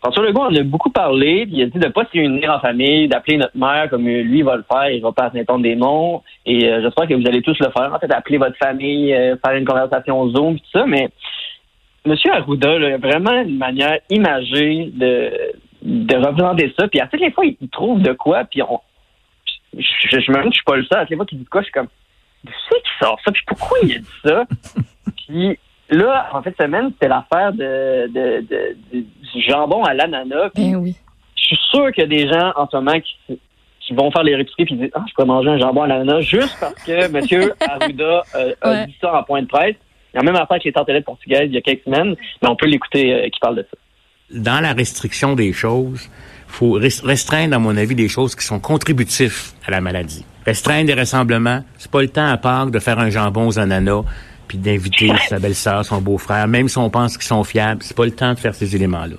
François 0.01 0.23
Legault 0.23 0.43
en 0.43 0.55
a 0.55 0.63
beaucoup 0.63 0.91
parlé, 0.91 1.45
puis 1.47 1.55
il 1.57 1.63
a 1.63 1.65
dit 1.65 1.79
de 1.79 1.85
ne 1.87 1.91
pas 1.91 2.03
s'y 2.11 2.19
unir 2.19 2.51
en 2.51 2.59
famille, 2.59 3.09
d'appeler 3.09 3.37
notre 3.37 3.57
mère 3.57 3.89
comme 3.89 4.05
lui 4.07 4.41
va 4.43 4.55
le 4.55 4.63
faire, 4.71 4.89
il 4.91 5.01
va 5.01 5.11
pas 5.11 5.25
à 5.25 5.31
Saint-Anne-des-Monts, 5.31 6.21
et 6.45 6.65
euh, 6.71 6.81
j'espère 6.83 7.07
que 7.07 7.13
vous 7.15 7.27
allez 7.27 7.41
tous 7.41 7.57
le 7.59 7.69
faire, 7.71 7.91
en 7.93 7.99
fait, 7.99 8.09
appeler 8.13 8.37
votre 8.37 8.55
famille, 8.57 9.13
euh, 9.13 9.35
faire 9.43 9.55
une 9.55 9.65
conversation 9.65 10.29
Zoom, 10.29 10.59
tout 10.59 10.65
ça, 10.79 10.85
mais 10.85 11.09
M. 12.09 12.15
Arruda, 12.33 12.79
là, 12.79 12.95
a 12.95 12.97
vraiment 12.97 13.41
une 13.41 13.57
manière 13.57 13.99
imagée 14.09 14.91
de, 14.93 15.31
de 15.83 16.15
représenter 16.17 16.73
ça, 16.77 16.87
puis 16.87 16.99
à 16.99 17.07
toutes 17.07 17.19
les 17.21 17.31
fois, 17.31 17.45
il 17.45 17.69
trouve 17.69 18.01
de 18.01 18.13
quoi, 18.13 18.43
puis 18.45 18.61
on, 18.63 18.79
je, 19.77 19.81
je, 20.09 20.19
je 20.19 20.31
me 20.31 20.37
que 20.43 20.45
je 20.49 20.53
suis 20.55 20.63
pas 20.63 20.75
le 20.77 20.85
seul, 20.85 20.99
à 20.99 21.01
toutes 21.01 21.09
les 21.11 21.15
fois 21.17 21.25
qu'il 21.25 21.39
dit 21.39 21.45
quoi, 21.45 21.61
je 21.61 21.65
suis 21.65 21.73
comme, 21.73 21.87
d'où 22.43 22.51
c'est 22.69 22.81
qu'il 22.81 23.05
sort 23.07 23.19
ça, 23.23 23.31
puis 23.31 23.43
pourquoi 23.47 23.77
il 23.83 23.95
a 23.95 23.99
dit 23.99 24.05
ça? 24.25 24.43
puis 25.27 25.59
là, 25.89 26.29
en 26.33 26.41
fin 26.41 26.49
de 26.51 26.55
semaine, 26.59 26.89
c'était 26.93 27.07
l'affaire 27.09 27.53
de, 27.53 28.07
de, 28.07 28.41
de- 28.41 28.77
de- 28.93 29.01
du 29.33 29.41
jambon 29.47 29.83
à 29.83 29.93
l'ananas, 29.93 30.49
puis 30.53 30.71
Ben 30.71 30.75
oui. 30.77 30.95
je 31.35 31.43
suis 31.45 31.59
sûr 31.71 31.91
qu'il 31.91 32.03
y 32.03 32.05
a 32.05 32.09
des 32.09 32.27
gens 32.31 32.51
en 32.55 32.67
ce 32.69 32.75
moment 32.77 32.99
qui, 32.99 33.39
qui 33.81 33.93
vont 33.93 34.11
faire 34.11 34.23
les 34.23 34.33
épiceries 34.33 34.65
puis 34.65 34.75
disent 34.75 34.91
Ah, 34.93 35.05
je 35.07 35.13
pourrais 35.13 35.27
manger 35.27 35.49
un 35.49 35.59
jambon 35.59 35.83
à 35.83 35.87
l'ananas 35.87 36.19
juste 36.21 36.57
parce 36.59 36.73
que 36.83 36.91
M. 36.91 37.51
Arruda 37.69 38.23
euh, 38.35 38.53
a 38.61 38.69
Ouais. 38.71 38.85
dit 38.87 38.95
ça 38.99 39.17
en 39.17 39.23
point 39.23 39.41
de 39.43 39.47
presse. 39.47 39.75
Il 40.17 40.25
y 40.25 40.29
a 40.29 40.31
même 40.31 40.35
affaire 40.35 40.51
avec 40.53 40.63
les 40.63 40.71
tartelettes 40.73 41.05
portugaises 41.05 41.43
il 41.45 41.53
y 41.53 41.57
a 41.57 41.61
quelques 41.61 41.83
semaines, 41.83 42.15
mais 42.41 42.49
on 42.49 42.55
peut 42.55 42.65
l'écouter 42.65 43.13
euh, 43.13 43.23
qui 43.29 43.39
parle 43.39 43.57
de 43.57 43.61
ça. 43.69 43.77
Dans 44.33 44.59
la 44.61 44.73
restriction 44.73 45.35
des 45.35 45.53
choses, 45.53 46.09
faut 46.47 46.79
res- 46.79 47.05
restreindre, 47.05 47.55
à 47.55 47.59
mon 47.59 47.77
avis, 47.77 47.93
des 47.95 48.09
choses 48.09 48.35
qui 48.35 48.43
sont 48.45 48.59
contributifs 48.59 49.53
à 49.65 49.71
la 49.71 49.79
maladie. 49.79 50.25
Restreindre 50.45 50.87
des 50.87 50.93
rassemblements, 50.95 51.63
c'est 51.77 51.91
pas 51.91 52.01
le 52.01 52.09
temps 52.09 52.25
à 52.27 52.37
Pâques 52.37 52.71
de 52.71 52.79
faire 52.79 52.97
un 52.99 53.09
jambon 53.09 53.47
aux 53.47 53.59
ananas 53.59 54.03
puis 54.47 54.57
d'inviter 54.57 55.11
sa 55.29 55.39
belle-sœur, 55.39 55.85
son 55.85 56.01
beau-frère, 56.01 56.47
même 56.47 56.67
si 56.67 56.77
on 56.77 56.89
pense 56.89 57.17
qu'ils 57.17 57.27
sont 57.27 57.43
fiables, 57.43 57.83
c'est 57.83 57.95
pas 57.95 58.05
le 58.05 58.11
temps 58.11 58.33
de 58.33 58.39
faire 58.39 58.55
ces 58.55 58.75
éléments-là. 58.75 59.17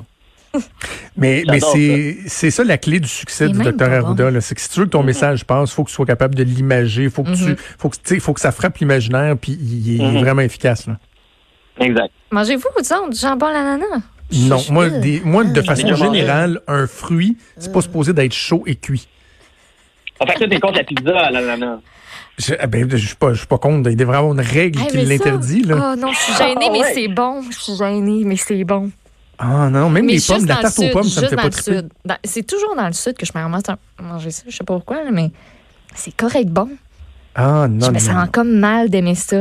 Mais, 1.17 1.45
c'est 2.27 2.51
ça 2.51 2.65
la 2.65 2.79
clé 2.79 3.01
du 3.01 3.09
succès 3.09 3.49
du 3.49 3.59
pas 3.73 3.85
Arruda. 3.87 4.41
C'est 4.41 4.55
que 4.55 4.61
si 4.61 4.69
tu 4.71 4.81
veux 4.81 4.87
que 4.87 4.91
ton 4.91 5.03
message 5.03 5.45
passe, 5.45 5.73
faut 5.73 5.85
que 5.85 5.89
tu 5.91 5.95
sois 5.95 6.07
capable 6.07 6.35
de 6.35 6.43
l'imager. 6.43 7.11
Faut 7.11 7.23
que 7.23 7.35
tu, 7.35 7.57
faut 7.79 7.89
que, 7.89 7.97
sais, 8.03 8.19
faut 8.21 8.33
que 8.35 8.41
ça 8.41 8.53
frappe 8.53 8.79
l'imaginaire, 8.79 9.37
puis 9.37 9.53
il, 9.61 9.89
il 9.89 10.01
est 10.01 10.05
Mhm. 10.05 10.19
vraiment 10.21 10.43
efficace. 10.43 10.87
Là. 10.87 10.99
Exact. 11.81 12.11
Mangez-vous, 12.31 12.65
disons, 12.81 13.09
du 13.09 13.19
jambon 13.19 13.47
à 13.47 13.53
l'ananas? 13.53 14.03
Non, 14.33 14.59
moi, 14.71 14.89
je- 14.91 14.97
des, 14.97 15.21
moi 15.25 15.45
de 15.45 15.61
Ah, 15.61 15.63
façon 15.63 15.95
générale, 15.95 16.61
un 16.69 16.87
fruit, 16.87 17.37
c'est 17.57 17.73
pas 17.73 17.81
supposé 17.81 18.13
d'être 18.13 18.35
chaud 18.35 18.63
et 18.67 18.77
cuit. 18.77 19.09
En 20.21 20.27
fait, 20.27 20.49
t'es 20.49 20.61
contre 20.61 20.79
la 20.79 20.85
pizza 20.85 21.17
à 21.19 21.31
l'ananas. 21.31 21.79
Je, 22.39 22.55
ah 22.61 22.67
ben, 22.69 22.89
je 22.91 22.97
suis 22.97 23.17
pas, 23.17 23.33
je 23.33 23.39
suis 23.39 23.47
pas 23.47 23.59
contre. 23.59 23.91
Il 23.91 23.97
devrait 23.97 24.15
y 24.15 24.19
avoir 24.19 24.33
une 24.33 24.41
règle 24.41 24.81
Hey, 24.81 24.87
qui 24.89 24.97
l'interdit. 24.99 25.63
là. 25.63 25.93
Oh 25.95 25.97
non, 25.99 26.13
je 26.13 26.19
suis 26.19 26.33
gênée, 26.35 26.67
Ah, 26.69 26.71
mais 26.73 26.81
ouais. 26.81 26.93
c'est 26.95 27.09
bon. 27.09 27.43
Je 27.51 27.59
suis 27.59 27.75
gênée, 27.77 28.23
mais 28.25 28.37
c'est 28.37 28.63
bon. 28.65 28.91
Ah 29.41 29.69
non, 29.71 29.89
même 29.91 30.07
mais 30.07 30.15
les 30.15 30.21
pommes, 30.21 30.47
la 30.47 30.57
tarte 30.57 30.79
aux 30.81 30.89
pommes, 30.91 31.05
ça 31.05 31.21
me 31.21 31.27
juste 31.27 31.29
fait 31.31 31.37
dans 31.37 31.43
pas 31.43 31.49
le 31.49 31.51
triper. 31.55 31.89
C'est 32.25 32.47
toujours 32.47 32.75
dans 32.77 32.87
le 32.87 32.93
sud 32.93 33.15
que 33.17 33.25
je 33.25 33.33
me 33.35 33.41
ramasse 33.41 33.63
à 33.69 33.77
manger 34.03 34.31
ça. 34.33 34.43
Je 34.49 34.57
sais 34.57 34.65
pas 34.65 34.75
pourquoi, 34.75 34.99
mais 35.13 35.31
c'est 35.95 36.17
correct 36.17 36.49
bon. 36.49 36.69
Ah 37.37 37.69
non, 37.69 37.87
je 37.87 37.91
me 37.91 37.95
non, 37.95 37.99
sens 38.01 38.29
comme 38.33 38.59
mal 38.59 38.91
d'aimer 38.91 39.15
ça. 39.15 39.37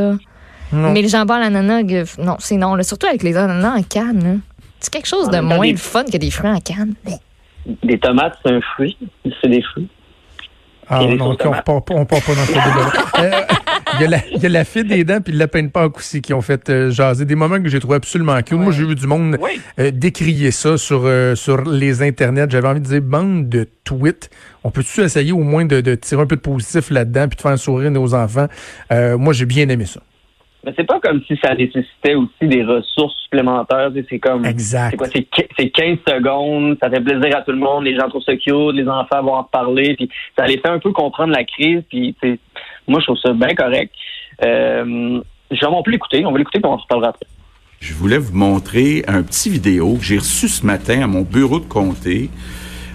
non. 0.71 0.91
Mais 0.91 1.01
le 1.01 1.07
jambon 1.07 1.33
à 1.33 1.39
l'ananas, 1.39 1.81
non, 2.19 2.35
c'est 2.39 2.57
non. 2.57 2.75
là. 2.75 2.83
surtout 2.83 3.07
avec 3.07 3.23
les 3.23 3.35
ananas 3.35 3.75
en 3.77 3.81
canne. 3.83 4.23
là. 4.23 4.35
C'est 4.79 4.93
quelque 4.93 5.07
chose 5.07 5.29
de 5.29 5.37
temps, 5.37 5.43
moins 5.43 5.71
des- 5.71 5.77
fun 5.77 6.03
que 6.03 6.17
des 6.17 6.29
fruits 6.29 6.51
en 6.51 6.59
canne. 6.59 6.93
Des 7.83 7.97
tomates, 7.99 8.37
c'est 8.45 8.51
un 8.53 8.61
fruit. 8.61 8.95
C'est 9.41 9.49
des 9.49 9.63
fruits. 9.63 9.89
Ah 10.89 11.01
non, 11.03 11.31
on 11.31 11.35
tomates. 11.35 11.65
part 11.65 11.83
part 11.83 12.05
pas 12.05 12.35
dans 12.35 12.45
ce 12.45 12.51
débat-là. 12.53 13.47
Il 13.95 14.01
y, 14.01 14.05
a 14.05 14.09
la- 14.09 14.27
il 14.35 14.41
y 14.41 14.45
a 14.45 14.49
la 14.49 14.65
fée 14.65 14.83
des 14.83 15.03
dents 15.03 15.21
puis 15.21 15.33
le 15.33 15.39
lapin 15.39 15.63
de 15.63 15.69
Pâques 15.69 15.97
aussi 15.97 16.21
qui 16.21 16.33
ont 16.33 16.41
fait 16.41 16.69
euh, 16.69 16.89
jaser 16.91 17.25
des 17.25 17.35
moments 17.35 17.61
que 17.61 17.69
j'ai 17.69 17.79
trouvé 17.79 17.95
absolument 17.95 18.37
cute. 18.41 18.57
Moi, 18.57 18.71
j'ai 18.71 18.85
vu 18.85 18.95
du 18.95 19.07
monde 19.07 19.37
Oui. 19.41 19.59
euh, 19.79 19.91
décrier 19.91 20.51
ça 20.51 20.77
sur, 20.77 21.03
euh, 21.05 21.35
sur 21.35 21.63
les 21.63 22.01
internets. 22.01 22.49
J'avais 22.49 22.67
envie 22.67 22.81
de 22.81 22.85
dire 22.85 23.01
bande 23.01 23.49
de 23.49 23.67
tweets. 23.83 24.29
On 24.63 24.71
peut-tu 24.71 25.01
essayer 25.01 25.31
au 25.31 25.43
moins 25.43 25.65
de, 25.65 25.81
de 25.81 25.95
tirer 25.95 26.21
un 26.21 26.27
peu 26.27 26.35
de 26.35 26.41
positif 26.41 26.89
là-dedans 26.89 27.27
puis 27.29 27.37
de 27.37 27.41
faire 27.41 27.57
sourire 27.57 27.91
nos 27.91 28.13
enfants? 28.13 28.47
Moi, 28.91 29.33
j'ai 29.33 29.45
bien 29.45 29.67
aimé 29.69 29.85
ça. 29.85 30.01
Mais 30.65 30.73
c'est 30.75 30.83
pas 30.85 30.99
comme 30.99 31.21
si 31.25 31.37
ça 31.41 31.53
nécessitait 31.55 32.15
aussi 32.15 32.33
des 32.49 32.61
ressources 32.63 33.15
supplémentaires. 33.23 33.89
C'est 34.09 34.19
comme. 34.19 34.43
Exact. 34.43 34.89
C'est 34.91 34.97
quoi? 34.97 35.07
C'est 35.07 35.23
qui- 35.23 35.45
c'est 35.57 35.69
15 35.69 35.97
secondes, 36.05 36.77
ça 36.81 36.89
fait 36.89 36.99
plaisir 36.99 37.37
à 37.37 37.41
tout 37.43 37.51
le 37.51 37.59
monde, 37.59 37.85
les 37.85 37.95
gens 37.95 38.09
trouvent 38.09 38.23
ça 38.23 38.35
cute, 38.35 38.73
les 38.73 38.87
enfants 38.87 39.21
vont 39.23 39.35
en 39.35 39.43
parler, 39.43 39.93
puis 39.95 40.09
ça 40.37 40.45
les 40.45 40.57
fait 40.57 40.67
un 40.67 40.79
peu 40.79 40.91
comprendre 40.91 41.31
la 41.31 41.45
crise, 41.45 41.83
puis 41.89 42.15
moi 42.87 42.99
je 42.99 43.05
trouve 43.05 43.17
ça 43.17 43.33
bien 43.33 43.53
correct. 43.55 43.93
Euh, 44.43 45.21
on 45.49 45.83
peut 45.83 45.91
l'écouter, 45.91 46.25
on 46.25 46.31
va 46.31 46.37
l'écouter 46.37 46.59
puis 46.59 46.69
on 46.69 46.73
en 46.73 46.77
reparlera 46.77 47.09
après. 47.09 47.25
Je 47.79 47.93
voulais 47.93 48.17
vous 48.17 48.35
montrer 48.35 49.03
un 49.07 49.21
petit 49.21 49.49
vidéo 49.49 49.95
que 49.95 50.03
j'ai 50.03 50.17
reçu 50.17 50.47
ce 50.47 50.65
matin 50.65 51.03
à 51.03 51.07
mon 51.07 51.21
bureau 51.21 51.59
de 51.59 51.65
comté 51.65 52.29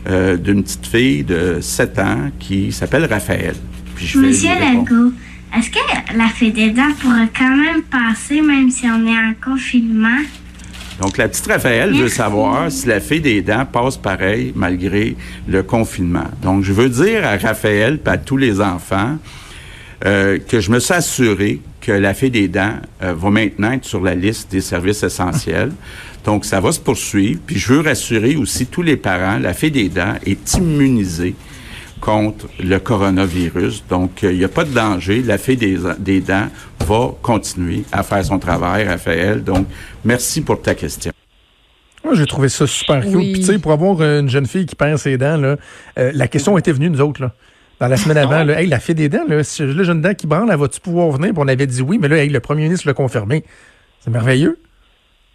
euh, 0.08 0.37
d'une 0.37 0.64
petite 0.64 0.87
fille 0.87 1.22
de 1.22 1.61
7 1.61 1.99
ans 2.00 2.30
qui 2.40 2.72
s'appelle 2.72 3.04
Raphaël. 3.04 3.54
Puis 3.94 4.06
je 4.06 4.18
vais 4.18 4.28
Monsieur. 4.28 4.50
Legault, 4.50 5.12
est-ce 5.56 5.70
que 5.70 6.16
la 6.16 6.26
fée 6.28 6.50
des 6.50 6.70
dents 6.70 6.92
pourrait 7.00 7.28
quand 7.37 7.56
même 7.56 7.82
passer 7.82 8.40
même 8.40 8.70
si 8.70 8.87
on 8.87 9.06
est 9.06 9.16
en 9.16 9.34
confinement? 9.42 10.18
Donc, 11.00 11.16
la 11.16 11.28
petite 11.28 11.46
Raphaël 11.46 11.92
veut 11.92 12.08
savoir 12.08 12.70
si 12.70 12.87
la 12.87 13.00
fée 13.00 13.20
des 13.20 13.42
dents 13.42 13.64
passe 13.64 13.96
pareil 13.96 14.52
malgré 14.54 15.16
le 15.49 15.62
confinement. 15.62 16.28
Donc, 16.42 16.62
je 16.62 16.72
veux 16.72 16.88
dire 16.88 17.25
à 17.25 17.37
Raphaël 17.37 17.99
et 18.04 18.08
à 18.08 18.18
tous 18.18 18.37
les 18.37 18.61
enfants 18.61 19.16
euh, 20.04 20.38
que 20.38 20.61
je 20.61 20.71
me 20.71 20.80
suis 20.80 20.94
assuré 20.94 21.61
que 21.80 21.92
la 21.92 22.14
fée 22.14 22.30
des 22.30 22.49
dents 22.49 22.75
euh, 23.02 23.14
va 23.14 23.30
maintenant 23.30 23.73
être 23.73 23.85
sur 23.85 24.00
la 24.00 24.14
liste 24.14 24.50
des 24.50 24.61
services 24.61 25.02
essentiels. 25.02 25.73
Donc, 26.25 26.44
ça 26.44 26.61
va 26.61 26.73
se 26.73 26.80
poursuivre. 26.80 27.40
Puis, 27.44 27.59
je 27.59 27.73
veux 27.73 27.80
rassurer 27.80 28.37
aussi 28.37 28.66
tous 28.66 28.82
les 28.82 28.97
parents, 28.97 29.38
la 29.38 29.54
fée 29.54 29.71
des 29.71 29.88
dents 29.88 30.14
est 30.25 30.54
immunisée 30.54 31.35
contre 32.00 32.47
le 32.59 32.78
coronavirus. 32.78 33.85
Donc, 33.88 34.25
euh, 34.25 34.32
il 34.32 34.38
n'y 34.38 34.44
a 34.44 34.49
pas 34.49 34.64
de 34.64 34.73
danger. 34.73 35.23
La 35.23 35.38
fée 35.38 35.56
des, 35.56 35.78
des 35.99 36.21
dents 36.21 36.49
va 36.80 37.14
continuer 37.23 37.85
à 37.92 38.02
faire 38.02 38.25
son 38.25 38.38
travail, 38.38 38.87
Raphaël. 38.87 39.42
Donc, 39.42 39.66
merci 40.04 40.40
pour 40.40 40.61
ta 40.61 40.75
question. 40.75 41.12
Moi, 42.04 42.14
j'ai 42.14 42.26
trouvé 42.26 42.49
ça 42.49 42.66
super 42.66 43.00
cute. 43.02 43.14
Oui. 43.14 43.32
Puis, 43.32 43.40
tu 43.40 43.47
sais, 43.47 43.59
pour 43.59 43.73
avoir 43.73 44.02
une 44.02 44.28
jeune 44.28 44.47
fille 44.47 44.66
qui 44.66 44.75
perd 44.75 44.99
ses 44.99 45.16
dents, 45.16 45.37
là, 45.37 45.56
euh, 45.99 46.11
la 46.12 46.26
question 46.26 46.59
était 46.59 46.73
venue, 46.73 46.90
nous 46.90 47.00
autres, 47.00 47.23
là. 47.23 47.32
Dans 47.83 47.89
la 47.89 47.97
semaine 47.97 48.17
avant, 48.19 48.45
là, 48.45 48.61
hey, 48.62 48.69
la 48.69 48.79
fée 48.79 48.95
des 48.95 49.09
dents, 49.09 49.25
là, 49.29 49.43
si 49.43 49.61
là, 49.67 49.83
j'ai 49.83 49.91
une 49.91 50.03
dent 50.03 50.15
qui 50.15 50.29
branle, 50.29 50.49
elle 50.53 50.57
va-tu 50.57 50.81
pouvoir 50.81 51.11
venir? 51.11 51.31
Puis 51.35 51.43
on 51.45 51.49
avait 51.49 51.67
dit 51.67 51.83
oui, 51.83 51.99
mais 52.01 52.07
là, 52.07 52.19
hey, 52.19 52.29
le 52.29 52.39
premier 52.39 52.62
ministre 52.62 52.87
l'a 52.87 52.95
confirmé. 52.95 53.43
C'est 53.99 54.11
merveilleux. 54.12 54.57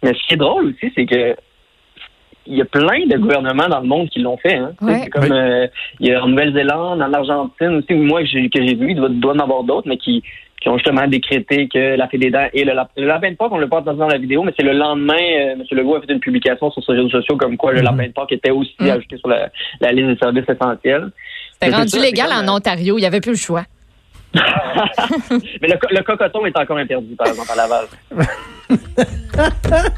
Mais 0.02 0.14
ce 0.14 0.26
qui 0.26 0.32
est 0.32 0.38
drôle 0.38 0.68
aussi, 0.68 0.90
c'est 0.96 1.04
que 1.04 1.36
il 2.46 2.56
y 2.56 2.62
a 2.62 2.64
plein 2.64 3.04
de 3.06 3.18
gouvernements 3.18 3.68
dans 3.68 3.80
le 3.80 3.86
monde 3.86 4.08
qui 4.08 4.20
l'ont 4.20 4.38
fait. 4.38 4.54
Hein. 4.54 4.72
Ouais. 4.80 5.00
C'est 5.04 5.10
comme 5.10 5.30
euh, 5.30 5.66
il 6.00 6.06
y 6.08 6.14
a 6.14 6.24
en 6.24 6.28
Nouvelle-Zélande, 6.28 7.02
en 7.02 7.12
Argentine 7.12 7.74
aussi, 7.82 7.92
ou 7.92 8.02
moi 8.02 8.22
que 8.22 8.26
j'ai 8.28 8.40
vu, 8.74 8.92
il 8.92 8.96
doit, 8.96 9.10
doit 9.10 9.34
en 9.34 9.40
avoir 9.40 9.64
d'autres, 9.64 9.86
mais 9.86 9.98
qui, 9.98 10.22
qui 10.62 10.68
ont 10.70 10.78
justement 10.78 11.06
décrété 11.06 11.68
que 11.68 11.96
la 11.96 12.08
fée 12.08 12.16
des 12.16 12.30
dents 12.30 12.46
et 12.54 12.64
le, 12.64 12.72
lap- 12.72 12.90
le 12.96 13.06
lapin 13.06 13.30
de 13.32 13.36
Pâques, 13.36 13.52
on 13.52 13.58
l'a 13.58 13.66
pas 13.66 13.80
entendu 13.80 13.98
dans 13.98 14.08
la 14.08 14.16
vidéo, 14.16 14.42
mais 14.44 14.54
c'est 14.58 14.64
le 14.64 14.72
lendemain, 14.72 15.12
euh, 15.12 15.52
M. 15.52 15.62
Legault 15.72 15.96
a 15.96 16.00
fait 16.00 16.10
une 16.10 16.20
publication 16.20 16.70
sur 16.70 16.82
ses 16.82 16.92
réseaux 16.92 17.10
sociaux 17.10 17.36
comme 17.36 17.58
quoi 17.58 17.72
le 17.72 17.80
Mhm. 17.80 17.84
lapin 17.84 18.06
de 18.06 18.12
Pâques 18.12 18.32
était 18.32 18.50
aussi 18.50 18.74
Mhm. 18.80 18.90
ajouté 18.92 19.18
sur 19.18 19.28
la, 19.28 19.50
la 19.82 19.92
liste 19.92 20.08
des 20.08 20.16
services 20.16 20.48
essentiels. 20.48 21.10
C'était 21.60 21.74
rendu 21.74 21.98
légal 21.98 22.32
en 22.32 22.46
euh, 22.46 22.56
Ontario. 22.56 22.98
Il 22.98 23.00
n'y 23.00 23.06
avait 23.06 23.20
plus 23.20 23.32
le 23.32 23.36
choix. 23.36 23.64
Mais 24.34 25.68
le, 25.68 25.78
le 25.90 26.02
cocoton 26.02 26.44
est 26.46 26.56
encore 26.56 26.76
interdit, 26.76 27.14
par 27.16 27.28
exemple, 27.28 27.50
à 27.50 27.56
Laval. 27.56 27.86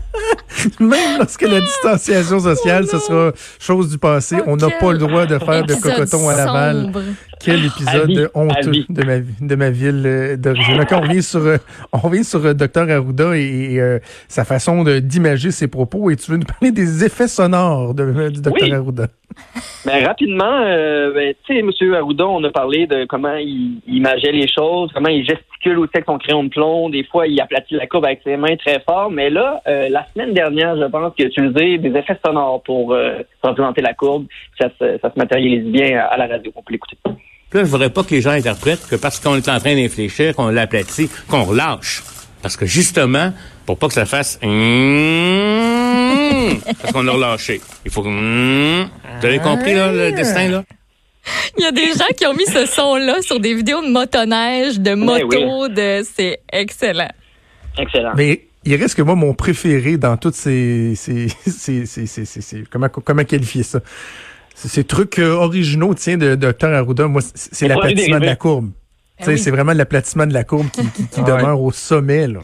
Même 0.81 1.19
lorsque 1.19 1.43
la 1.43 1.61
distanciation 1.61 2.41
sociale, 2.41 2.87
ce 2.87 2.99
sera 2.99 3.33
chose 3.59 3.91
du 3.91 3.99
passé, 3.99 4.37
on 4.47 4.57
n'a 4.57 4.71
pas 4.71 4.93
le 4.93 4.99
droit 4.99 5.27
de 5.27 5.39
faire 5.39 5.65
de 5.65 5.75
cocoton 5.75 6.29
à 6.29 6.37
Laval. 6.37 6.83
sombre. 6.83 7.03
Quel 7.43 7.57
À 7.57 7.67
épisode 7.67 8.11
vie, 8.11 8.27
honteux 8.35 8.85
de 8.89 9.03
ma, 9.05 9.19
de 9.19 9.55
ma 9.55 9.71
ville 9.71 10.03
euh, 10.05 10.37
d'origine. 10.37 10.85
On 10.93 11.01
revient 11.01 11.23
sur, 11.23 11.41
euh, 11.41 11.57
on 11.93 11.99
revient 11.99 12.25
sur 12.25 12.45
euh, 12.45 12.53
Dr 12.53 12.91
Arruda 12.91 13.37
et, 13.37 13.75
et, 13.75 13.81
euh, 13.81 13.99
sa 14.29 14.45
façon 14.45 14.85
d'imager 14.85 15.51
ses 15.51 15.69
propos. 15.69 16.11
Et 16.11 16.17
tu 16.17 16.31
veux 16.31 16.37
nous 16.37 16.45
parler 16.47 16.71
des 16.71 17.05
effets 17.05 17.29
sonores 17.29 17.95
de, 17.95 18.29
du 18.29 18.43
Dr 18.43 18.53
Oui. 18.53 18.73
Arruda? 18.73 19.07
Ben, 19.87 20.05
rapidement, 20.05 20.65
euh, 20.67 21.15
ben, 21.15 21.35
tu 21.47 21.55
sais, 21.55 21.61
M. 21.61 21.95
Arruda, 21.95 22.27
on 22.27 22.45
a 22.45 22.51
parlé 22.51 22.87
de 22.87 23.07
comment 23.07 23.37
il, 23.37 23.81
imageait 23.87 24.33
les 24.33 24.49
choses, 24.49 24.91
comment 24.93 25.09
il 25.09 25.25
gesticule 25.25 25.79
aussi 25.79 25.93
avec 25.95 26.05
son 26.07 26.19
crayon 26.19 26.45
de 26.45 26.51
plomb. 26.51 26.91
Des 26.91 27.05
fois, 27.05 27.27
il 27.27 27.41
aplatit 27.41 27.75
la 27.75 27.87
courbe 27.87 28.05
avec 28.05 28.21
ses 28.23 28.37
mains 28.37 28.57
très 28.57 28.81
fort. 28.81 29.11
Mais 29.11 29.31
là, 29.31 29.63
euh, 29.67 29.89
la 29.89 30.05
semaine 30.13 30.35
dernière, 30.35 30.77
je 30.77 30.85
pense 30.85 31.15
qu'il 31.15 31.25
a 31.25 31.29
utilisé 31.29 31.79
des 31.79 31.97
effets 31.97 32.19
sonores 32.25 32.63
pour 32.65 32.95
représenter 33.43 33.81
la 33.81 33.95
courbe. 33.95 34.27
Ça 34.61 34.69
se, 34.79 34.99
ça 34.99 35.11
se 35.11 35.19
matérialise 35.19 35.65
bien 35.65 36.01
à, 36.01 36.03
à 36.03 36.17
la 36.19 36.27
radio. 36.27 36.53
On 36.55 36.63
peut 36.63 36.73
l'écouter. 36.73 36.99
Puis 37.51 37.59
là, 37.59 37.65
je 37.65 37.71
voudrais 37.71 37.91
pas 37.91 38.05
que 38.05 38.11
les 38.15 38.21
gens 38.23 38.31
interprètent 38.31 38.87
que 38.89 38.97
parce 38.97 39.19
qu'on 39.19 39.37
est 39.37 39.49
en 39.49 39.59
train 39.59 39.75
d'infléchir, 39.75 40.35
qu'on 40.37 40.49
l'aplatit, 40.49 41.11
qu'on 41.29 41.43
relâche. 41.45 42.03
Parce 42.43 42.57
que 42.57 42.65
justement, 42.65 43.33
pour 43.67 43.77
pas 43.79 43.89
que 43.89 43.95
ça 43.95 44.07
fasse 44.07 44.39
parce 46.81 46.93
qu'on 46.93 47.07
a 47.09 47.13
relâché. 47.13 47.61
Il 47.85 47.91
faut 47.91 48.03
que 48.03 48.09
Vous 48.09 49.27
avez 49.27 49.39
compris 49.41 49.75
là, 49.75 49.93
le 49.93 50.13
destin 50.13 50.49
là? 50.49 50.65
Il 51.59 51.65
y 51.65 51.67
a 51.67 51.73
des 51.73 51.87
gens 51.93 52.07
qui 52.17 52.27
ont 52.27 52.33
mis 52.35 52.47
ce 52.47 52.65
son-là 52.67 53.21
sur 53.21 53.39
des 53.41 53.55
vidéos 53.55 53.83
de 53.83 53.91
motoneige, 53.91 54.81
de 54.81 54.95
moto, 54.95 55.69
de 55.69 56.03
c'est 56.17 56.41
excellent. 56.51 57.11
Excellent. 57.79 58.13
Mais 58.17 58.47
il 58.65 58.75
reste 58.77 58.95
que 58.95 59.03
moi, 59.03 59.15
mon 59.17 59.35
préféré 59.35 59.97
dans 59.99 60.17
toutes 60.17 60.35
ces, 60.35 60.95
ces, 60.97 61.29
ces, 61.47 61.85
ces, 61.87 62.07
ces- 62.07 62.25
ces- 62.25 62.41
ces- 62.41 62.65
comment, 62.71 62.89
comment 62.89 63.25
qualifier 63.25 63.63
ça? 63.63 63.81
Ces, 64.69 64.85
trucs 64.85 65.19
euh, 65.19 65.33
originaux, 65.33 65.95
tiens, 65.95 66.17
de 66.19 66.35
Dr 66.35 66.67
Arruda, 66.69 67.07
moi, 67.09 67.23
c'est- 67.35 67.67
l'aplatissement 67.69 68.19
de 68.19 68.27
la 68.27 68.37
courbe. 68.37 68.71
Tu 69.19 69.25
sais, 69.25 69.31
oui. 69.33 69.39
C'est 69.39 69.51
vraiment 69.51 69.73
l'aplatissement 69.73 70.27
de 70.27 70.33
la 70.35 70.45
courbe 70.45 70.71
qui, 70.71 70.83
qui, 70.91 71.07
qui 71.09 71.21
Ah 71.21 71.23
ouais. 71.35 71.39
demeure 71.41 71.61
au 71.63 71.71
sommet. 71.73 72.27
Là. 72.27 72.41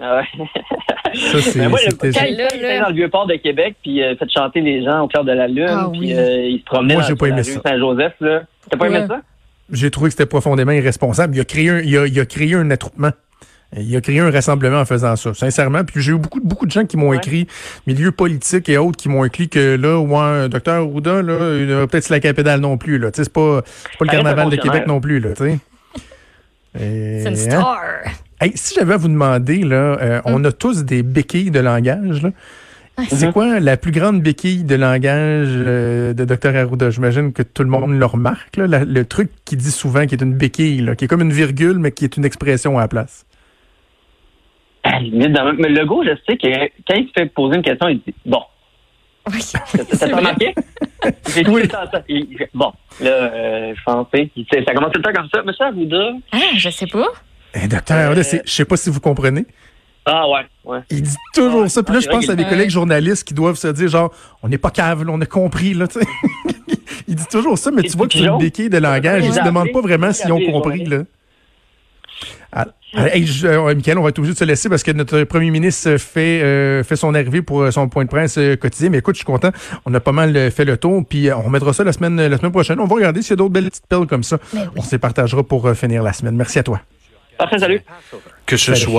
Ah 0.00 0.16
ouais. 0.18 0.46
Ça, 1.14 1.40
c'est 1.40 1.58
Ben, 1.60 1.68
moi, 1.68 1.78
le- 1.86 1.94
quand 1.94 2.08
il 2.26 2.40
était 2.40 2.80
dans 2.80 2.88
le 2.88 2.94
vieux 2.94 3.08
port 3.08 3.26
de 3.26 3.34
Québec, 3.36 3.76
puis 3.82 4.02
euh, 4.02 4.16
fait 4.16 4.26
chanter 4.30 4.60
les 4.60 4.82
gens 4.84 5.02
au 5.02 5.08
cœur 5.08 5.24
de 5.24 5.32
la 5.32 5.46
lune, 5.46 5.66
Ah 5.68 5.88
puis 5.92 6.00
oui. 6.00 6.12
euh, 6.14 6.46
il 6.48 6.58
se 6.58 6.64
promenait 6.64 6.94
Moi, 6.94 7.02
dans 7.02 7.08
j'ai 7.08 7.14
pas 7.14 7.28
la 7.28 7.32
aimé 7.38 7.42
rue. 7.42 7.60
Saint-Joseph. 7.64 8.12
là. 8.20 8.42
T'as 8.70 8.76
pas 8.76 8.86
aimé 8.88 8.98
Ouais. 9.00 9.06
ça? 9.06 9.20
J'ai 9.72 9.90
trouvé 9.90 10.08
que 10.08 10.12
c'était 10.12 10.26
profondément 10.26 10.72
irresponsable. 10.72 11.36
Il 11.36 11.40
a 11.40 11.44
créé 11.44 11.70
un, 11.70 11.80
il 11.80 11.96
a, 11.96 12.06
il 12.06 12.20
a 12.20 12.26
créé 12.26 12.54
un 12.54 12.70
attroupement. 12.70 13.10
Il 13.76 13.96
a 13.96 14.00
créé 14.00 14.20
un 14.20 14.30
rassemblement 14.30 14.80
en 14.80 14.84
faisant 14.84 15.16
ça, 15.16 15.34
sincèrement. 15.34 15.82
Puis 15.84 16.00
j'ai 16.00 16.12
eu 16.12 16.18
beaucoup, 16.18 16.40
beaucoup 16.40 16.66
de 16.66 16.70
gens 16.70 16.84
qui 16.86 16.96
m'ont 16.96 17.08
Ouais. 17.08 17.16
écrit, 17.16 17.46
milieux 17.86 18.12
politiques 18.12 18.68
et 18.68 18.78
autres, 18.78 18.96
qui 18.96 19.08
m'ont 19.08 19.24
écrit 19.24 19.48
que 19.48 19.76
là, 19.76 19.98
ouais, 19.98 20.48
docteur 20.48 20.82
Arruda, 20.84 21.22
là, 21.22 21.56
il 21.60 21.72
a 21.72 21.86
peut-être 21.86 22.08
la 22.08 22.20
pédale 22.20 22.60
non 22.60 22.78
plus. 22.78 22.98
Là. 22.98 23.10
Tu 23.10 23.16
sais, 23.18 23.24
C'est 23.24 23.32
pas, 23.32 23.62
c'est 23.90 23.98
pas 23.98 24.04
le 24.04 24.10
carnaval 24.10 24.50
de 24.50 24.56
Québec 24.56 24.84
non 24.86 25.00
plus. 25.00 25.18
Là. 25.20 25.30
Et, 25.40 25.58
C'est 26.74 27.20
une 27.22 27.26
hein? 27.28 27.34
star. 27.36 27.80
Hey, 28.40 28.52
si 28.54 28.74
j'avais 28.74 28.94
à 28.94 28.96
vous 28.96 29.08
demander, 29.08 29.58
là, 29.58 29.96
euh, 30.00 30.20
on 30.24 30.44
a 30.44 30.52
tous 30.52 30.84
des 30.84 31.02
béquilles 31.02 31.50
de 31.50 31.60
langage. 31.60 32.22
Là. 32.22 32.30
C'est 33.08 33.32
quoi 33.32 33.58
la 33.58 33.76
plus 33.76 33.90
grande 33.90 34.22
béquille 34.22 34.62
de 34.62 34.76
langage 34.76 35.48
euh, 35.50 36.12
de 36.12 36.24
Dr 36.24 36.54
Arruda? 36.54 36.90
J'imagine 36.90 37.32
que 37.32 37.42
tout 37.42 37.62
le 37.64 37.68
monde 37.68 37.98
le 37.98 38.04
remarque. 38.06 38.56
Là, 38.56 38.66
la- 38.68 38.84
le 38.84 39.04
truc 39.04 39.30
qu'il 39.44 39.58
dit 39.58 39.70
souvent, 39.72 40.06
qui 40.06 40.14
est 40.14 40.22
une 40.22 40.34
béquille, 40.34 40.80
là, 40.82 40.94
qui 40.94 41.06
est 41.06 41.08
comme 41.08 41.22
une 41.22 41.32
virgule, 41.32 41.78
mais 41.78 41.90
qui 41.90 42.04
est 42.04 42.16
une 42.16 42.24
expression 42.24 42.78
à 42.78 42.82
la 42.82 42.88
place. 42.88 43.24
Ah, 44.96 45.00
limite 45.00 45.32
dans 45.32 45.44
le- 45.44 45.52
Mais 45.54 45.68
le 45.68 45.84
gars, 45.84 46.12
je 46.12 46.16
sais 46.28 46.36
que 46.36 46.70
quand 46.86 46.94
il 46.94 47.06
se 47.08 47.12
fait 47.16 47.26
poser 47.26 47.56
une 47.56 47.62
question, 47.62 47.88
il 47.88 47.98
dit 47.98 48.14
Bon. 48.26 48.42
Oui. 49.32 49.40
T'as 49.98 50.16
remarqué? 50.16 50.54
Ça. 51.02 52.02
Il- 52.08 52.46
Bon, 52.54 52.72
là, 53.00 53.10
euh, 53.10 53.74
je 53.76 53.82
pensais. 53.84 54.30
Ça 54.66 54.74
commence 54.74 54.92
tout 54.92 54.98
le 54.98 55.02
temps 55.02 55.12
comme 55.12 55.28
ça. 55.34 55.42
Monsieur 55.42 55.64
Arruda? 55.66 56.10
Ah, 56.32 56.38
je 56.56 56.68
sais 56.70 56.86
pas. 56.86 57.06
Eh, 57.54 57.66
Dr 57.66 57.92
Arruda, 57.94 58.22
c'est- 58.22 58.42
je 58.46 58.50
sais 58.52 58.64
pas 58.64 58.76
si 58.76 58.90
vous 58.90 59.00
comprenez. 59.00 59.46
Ah 60.06 60.28
ouais, 60.28 60.42
ouais. 60.66 60.80
Il 60.90 61.02
dit 61.02 61.16
toujours 61.34 61.62
Ouais. 61.62 61.68
ça. 61.70 61.82
Puis 61.82 61.94
là, 61.94 62.00
Ah, 62.02 62.04
je 62.04 62.08
pense 62.10 62.28
à 62.28 62.34
des 62.36 62.44
collègues 62.44 62.68
journalistes 62.70 63.26
qui 63.26 63.32
doivent 63.32 63.56
se 63.56 63.68
dire 63.68 63.88
genre, 63.88 64.12
on 64.42 64.48
n'est 64.48 64.58
pas 64.58 64.70
cave, 64.70 65.02
là, 65.04 65.10
on 65.14 65.20
a 65.20 65.26
compris. 65.26 65.72
Là, 65.72 65.88
tu 65.88 65.98
sais. 66.00 66.06
il 67.08 67.14
dit 67.14 67.26
toujours 67.30 67.56
ça, 67.56 67.70
mais 67.70 67.82
tu 67.82 67.96
vois 67.96 68.06
que 68.06 68.12
c'est 68.14 68.24
une 68.24 68.38
béquille 68.38 68.68
de 68.70 68.78
langage. 68.78 69.22
Ouais. 69.22 69.28
Il 69.28 69.32
se 69.34 69.42
demande 69.42 69.72
pas 69.72 69.80
vraiment 69.80 70.12
s'ils 70.12 70.30
ont 70.32 70.44
compris. 70.52 70.84
Là. 70.84 70.98
Ah, 72.52 72.66
ah, 72.66 72.66
hey, 72.96 73.26
je- 73.26 73.46
euh, 73.46 73.74
Michael, 73.74 73.98
on 73.98 74.02
va 74.02 74.08
être 74.10 74.18
obligé 74.18 74.34
de 74.34 74.38
se 74.38 74.44
laisser 74.44 74.68
parce 74.68 74.82
que 74.82 74.90
notre 74.92 75.24
premier 75.24 75.50
ministre 75.50 75.96
fait 75.96 76.42
euh, 76.42 76.82
fait 76.84 76.96
son 76.96 77.14
arrivée 77.14 77.42
pour 77.42 77.62
euh, 77.62 77.70
son 77.70 77.88
point 77.88 78.04
de 78.04 78.08
presse 78.08 78.36
euh, 78.38 78.56
quotidien. 78.56 78.90
Mais 78.90 78.98
écoute, 78.98 79.14
je 79.14 79.18
suis 79.18 79.24
content. 79.26 79.50
On 79.86 79.94
a 79.94 80.00
pas 80.00 80.12
mal 80.12 80.36
euh, 80.36 80.50
fait 80.50 80.64
le 80.64 80.76
tour. 80.76 81.02
Puis 81.08 81.28
euh, 81.28 81.36
on 81.36 81.42
remettra 81.42 81.72
ça 81.72 81.84
la 81.84 81.92
semaine 81.92 82.16
la 82.26 82.36
semaine 82.38 82.52
prochaine. 82.52 82.78
On 82.80 82.86
va 82.86 82.94
regarder 82.94 83.22
s'il 83.22 83.30
y 83.30 83.32
a 83.34 83.36
d'autres 83.36 83.52
belles 83.52 83.70
petites 83.70 83.86
perles 83.86 84.06
comme 84.06 84.22
ça. 84.22 84.38
Oui. 84.52 84.60
On 84.76 84.82
se 84.82 84.90
les 84.92 84.98
partagera 84.98 85.42
pour 85.42 85.66
euh, 85.66 85.74
finir 85.74 86.02
la 86.02 86.12
semaine. 86.12 86.36
Merci 86.36 86.58
à 86.58 86.62
toi. 86.62 86.80
Parfait, 87.36 87.58
salut. 87.58 87.80
Que 88.46 88.56
ce 88.56 88.66
Salut. 88.66 88.78
soit 88.78 88.92